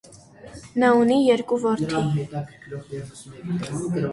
Նա 0.83 0.89
ունի 1.01 1.17
երկու 1.27 1.59
որդի։ 1.65 2.01